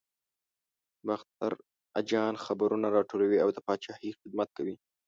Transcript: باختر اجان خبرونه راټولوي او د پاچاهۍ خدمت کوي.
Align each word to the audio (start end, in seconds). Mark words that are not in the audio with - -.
باختر 1.07 1.51
اجان 1.99 2.33
خبرونه 2.45 2.87
راټولوي 2.97 3.37
او 3.43 3.49
د 3.55 3.57
پاچاهۍ 3.67 4.11
خدمت 4.19 4.49
کوي. 4.57 4.75